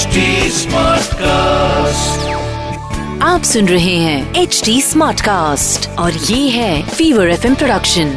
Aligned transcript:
HD 0.00 0.20
Smartcast. 0.56 2.22
आप 3.22 3.42
सुन 3.44 3.68
रहे 3.68 3.96
हैं 3.96 4.34
एच 4.42 4.60
डी 4.64 4.80
स्मार्ट 4.82 5.20
कास्ट 5.20 5.88
और 5.98 6.12
ये 6.12 6.48
है 6.50 6.82
fever 6.88 7.30
F 7.30 7.44
production 7.58 8.14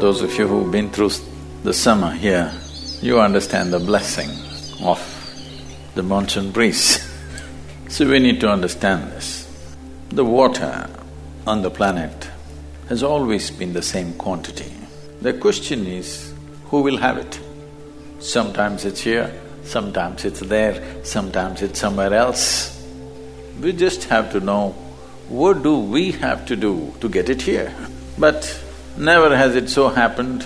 Those 0.00 0.22
of 0.22 0.36
you 0.38 0.48
who've 0.48 0.72
been 0.72 0.90
through 0.90 1.12
the 1.62 1.78
summer 1.84 2.12
here, 2.26 2.50
you 3.00 3.20
understand 3.20 3.72
the 3.78 3.84
blessing 3.92 4.36
of 4.82 5.08
the 5.94 6.02
monsoon 6.02 6.50
breeze. 6.50 6.84
so 7.88 8.10
we 8.10 8.18
need 8.18 8.40
to 8.40 8.54
understand 8.58 9.10
this. 9.12 9.34
The 10.10 10.24
water 10.24 10.88
on 11.46 11.62
the 11.62 11.70
planet 11.70 12.27
has 12.89 13.03
always 13.03 13.51
been 13.51 13.71
the 13.71 13.81
same 13.83 14.13
quantity. 14.15 14.73
The 15.21 15.33
question 15.33 15.85
is, 15.85 16.33
who 16.65 16.81
will 16.81 16.97
have 16.97 17.17
it? 17.17 17.39
Sometimes 18.19 18.83
it's 18.83 19.01
here, 19.01 19.31
sometimes 19.63 20.25
it's 20.25 20.39
there, 20.39 21.03
sometimes 21.03 21.61
it's 21.61 21.79
somewhere 21.79 22.13
else. 22.13 22.83
We 23.61 23.73
just 23.73 24.05
have 24.05 24.31
to 24.31 24.39
know 24.39 24.71
what 25.29 25.61
do 25.61 25.77
we 25.77 26.11
have 26.13 26.47
to 26.47 26.55
do 26.55 26.91
to 26.99 27.07
get 27.07 27.29
it 27.29 27.43
here. 27.43 27.71
But 28.17 28.59
never 28.97 29.37
has 29.37 29.55
it 29.55 29.69
so 29.69 29.89
happened, 29.89 30.43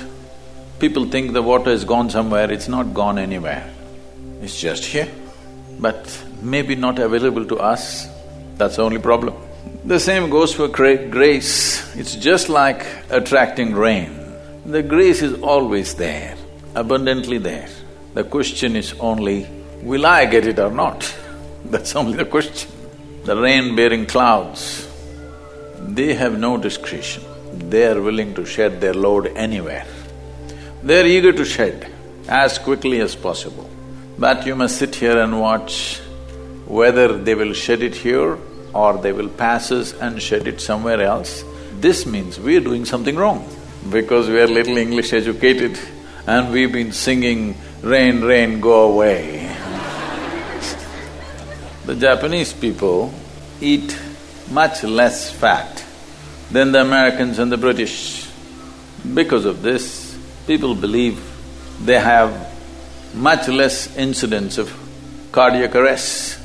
people 0.79 1.05
think 1.05 1.31
the 1.31 1.41
water 1.41 1.71
has 1.71 1.85
gone 1.85 2.09
somewhere, 2.09 2.51
it's 2.51 2.67
not 2.67 2.93
gone 2.93 3.17
anywhere. 3.17 3.73
It's 4.41 4.59
just 4.59 4.83
here, 4.83 5.07
but 5.79 6.21
maybe 6.41 6.75
not 6.75 6.99
available 6.99 7.45
to 7.45 7.59
us, 7.59 8.05
that's 8.57 8.75
the 8.75 8.83
only 8.83 8.99
problem. 8.99 9.33
The 9.85 9.99
same 9.99 10.29
goes 10.29 10.55
for 10.55 10.69
gra- 10.69 11.09
grace, 11.09 11.93
it's 11.97 12.15
just 12.15 12.47
like 12.47 12.85
attracting 13.09 13.73
rain. 13.75 14.17
The 14.65 14.81
grace 14.81 15.21
is 15.21 15.33
always 15.41 15.95
there, 15.95 16.37
abundantly 16.73 17.37
there. 17.37 17.67
The 18.13 18.23
question 18.23 18.77
is 18.77 18.93
only, 19.01 19.45
will 19.81 20.05
I 20.05 20.25
get 20.25 20.47
it 20.47 20.57
or 20.57 20.71
not? 20.71 21.13
That's 21.65 21.97
only 21.97 22.15
the 22.15 22.23
question. 22.23 22.71
The 23.25 23.35
rain-bearing 23.35 24.05
clouds, 24.05 24.87
they 25.81 26.13
have 26.13 26.39
no 26.39 26.55
discretion. 26.55 27.23
They 27.51 27.85
are 27.85 28.01
willing 28.01 28.33
to 28.35 28.45
shed 28.45 28.79
their 28.79 28.93
load 28.93 29.27
anywhere. 29.35 29.85
They 30.81 31.01
are 31.01 31.05
eager 31.05 31.33
to 31.33 31.43
shed 31.43 31.91
as 32.29 32.57
quickly 32.57 33.01
as 33.01 33.15
possible. 33.15 33.69
But 34.17 34.45
you 34.45 34.55
must 34.55 34.77
sit 34.77 34.95
here 34.95 35.17
and 35.17 35.41
watch 35.41 35.99
whether 36.67 37.17
they 37.17 37.35
will 37.35 37.51
shed 37.51 37.83
it 37.83 37.95
here 37.95 38.37
or 38.73 38.97
they 38.97 39.11
will 39.11 39.29
pass 39.29 39.71
us 39.71 39.93
and 39.93 40.21
shed 40.21 40.47
it 40.47 40.61
somewhere 40.61 41.01
else. 41.01 41.43
This 41.79 42.05
means 42.05 42.39
we 42.39 42.57
are 42.57 42.61
doing 42.61 42.85
something 42.85 43.15
wrong 43.15 43.47
because 43.89 44.29
we 44.29 44.39
are 44.39 44.47
little 44.47 44.77
English 44.77 45.13
educated 45.13 45.77
and 46.25 46.51
we've 46.51 46.71
been 46.71 46.91
singing, 46.91 47.55
rain, 47.81 48.21
rain, 48.21 48.61
go 48.61 48.91
away. 48.93 49.55
The 51.85 51.95
Japanese 51.95 52.53
people 52.53 53.13
eat 53.59 53.97
much 54.49 54.83
less 54.83 55.31
fat 55.31 55.83
than 56.49 56.71
the 56.71 56.81
Americans 56.81 57.39
and 57.39 57.51
the 57.51 57.57
British. 57.57 58.29
Because 59.13 59.43
of 59.43 59.61
this, 59.61 60.17
people 60.47 60.75
believe 60.75 61.21
they 61.83 61.99
have 61.99 62.53
much 63.13 63.47
less 63.49 63.95
incidence 63.97 64.57
of 64.57 64.71
cardiac 65.31 65.75
arrest. 65.75 66.39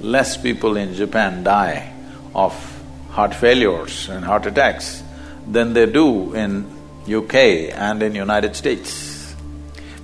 Less 0.00 0.36
people 0.36 0.76
in 0.76 0.94
Japan 0.94 1.44
die 1.44 1.92
of 2.34 2.54
heart 3.10 3.34
failures 3.34 4.08
and 4.08 4.24
heart 4.24 4.46
attacks 4.46 5.02
than 5.46 5.74
they 5.74 5.86
do 5.86 6.34
in 6.34 6.64
UK 7.08 7.34
and 7.74 8.02
in 8.02 8.14
United 8.14 8.56
States. 8.56 9.34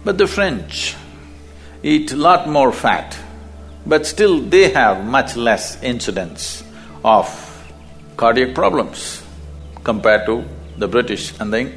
But 0.05 0.19
the 0.19 0.27
French 0.27 0.94
eat 1.82 2.12
lot 2.12 2.48
more 2.48 2.72
fat, 2.72 3.16
but 3.87 4.06
still 4.06 4.41
they 4.41 4.71
have 4.71 5.04
much 5.04 5.37
less 5.37 5.82
incidence 5.82 6.62
of 7.04 7.26
cardiac 8.16 8.54
problems 8.54 9.22
compared 9.84 10.26
to 10.26 10.44
the 10.78 10.88
British 10.88 11.32
and 11.41 11.53
the 11.53 11.72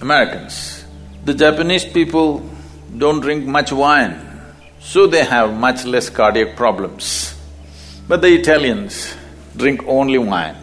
Americans. 0.00 0.84
The 1.24 1.34
Japanese 1.34 1.84
people 1.84 2.48
don't 2.96 3.20
drink 3.20 3.44
much 3.44 3.72
wine, 3.72 4.16
so 4.80 5.06
they 5.06 5.24
have 5.24 5.52
much 5.52 5.84
less 5.84 6.08
cardiac 6.08 6.56
problems. 6.56 7.27
But 8.07 8.21
the 8.21 8.33
Italians 8.33 9.15
drink 9.55 9.83
only 9.87 10.17
wine, 10.17 10.55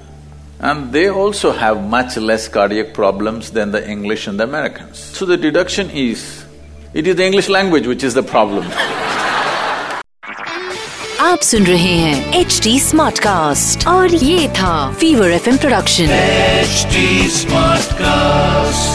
and 0.61 0.93
they 0.93 1.09
also 1.09 1.53
have 1.53 1.83
much 1.89 2.17
less 2.17 2.49
cardiac 2.49 2.93
problems 2.95 3.51
than 3.51 3.71
the 3.71 3.83
English 3.89 4.27
and 4.27 4.39
the 4.39 4.45
Americans. 4.45 4.99
So 4.99 5.25
the 5.25 5.37
deduction 5.37 5.91
is, 5.91 6.45
it 6.93 7.07
is 7.07 7.17
the 7.17 7.25
English 7.25 7.49
language 7.49 7.87
which 7.87 8.05
is 8.05 8.15
the 8.15 8.23
problem. 8.23 8.67
आप 11.21 11.41
सुन 11.43 11.67
रहे 11.67 11.95
हैं 12.03 12.41
H 12.41 12.61
D 12.65 12.79
smart 12.81 13.19
cast 13.23 13.87
और 13.89 14.15
ये 14.15 14.49
था 14.59 14.73
fever 15.01 15.31
F 15.31 15.49
production 15.61 16.09
HD 16.63 17.05
Smartcast. 17.37 18.94